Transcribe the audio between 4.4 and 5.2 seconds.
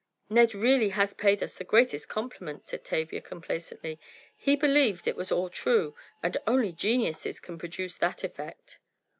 believed it